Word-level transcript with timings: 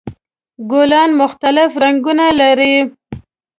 ګلان 0.71 1.09
مختلف 1.21 1.69
رنګونه 1.83 2.25
لري. 2.39 2.75